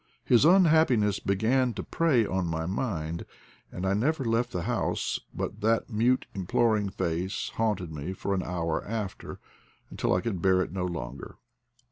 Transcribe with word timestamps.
His 0.25 0.45
unhappiness 0.45 1.19
began 1.19 1.75
to 1.75 1.83
prey 1.83 2.25
on 2.25 2.47
my 2.47 2.65
mind, 2.65 3.23
and 3.71 3.85
I 3.85 3.93
never 3.93 4.25
left 4.25 4.51
the 4.51 4.63
house 4.63 5.19
but 5.31 5.61
that 5.61 5.91
mute 5.91 6.25
imploring 6.33 6.89
face 6.89 7.49
haunted 7.53 7.91
me 7.91 8.13
for 8.13 8.33
an 8.33 8.41
hour 8.41 8.83
after, 8.83 9.39
until 9.91 10.15
I 10.15 10.21
could 10.21 10.41
bear 10.41 10.63
it 10.63 10.71
no 10.71 10.85
longer. 10.87 11.35